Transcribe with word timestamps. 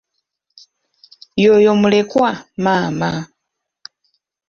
Y'oyo 1.43 1.71
mulekwa 1.81 2.29
maama. 2.63 3.09